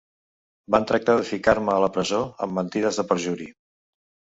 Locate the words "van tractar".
0.75-1.17